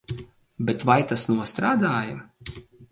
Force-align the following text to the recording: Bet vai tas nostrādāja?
Bet 0.69 0.87
vai 0.91 0.97
tas 1.13 1.27
nostrādāja? 1.35 2.21